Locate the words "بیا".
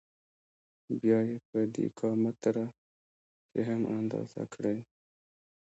1.01-1.19